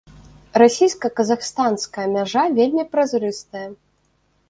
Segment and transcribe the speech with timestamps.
[0.63, 3.67] Расійска-казахстанская мяжа вельмі празрыстая.